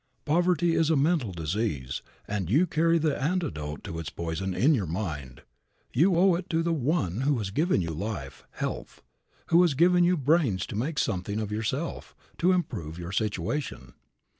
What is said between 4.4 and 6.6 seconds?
in your mind. You owe it